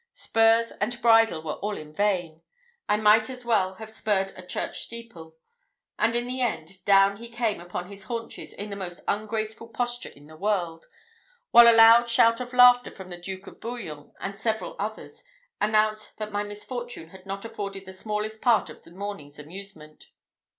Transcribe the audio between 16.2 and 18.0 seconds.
my misfortune had not afforded the